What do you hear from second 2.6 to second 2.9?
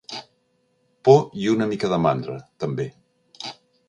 també.